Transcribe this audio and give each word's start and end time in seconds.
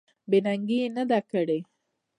بې 0.29 0.39
ننګي 0.45 0.77
یې 0.83 0.87
نه 0.97 1.03
ده 1.09 1.19
کړې. 1.31 1.59